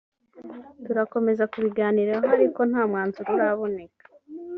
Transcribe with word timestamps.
turakomeza 0.85 1.43
kubiganiraho 1.51 2.25
ariko 2.35 2.59
nta 2.69 2.81
mwanzuro 2.89 3.29
uraboneka 3.37 4.03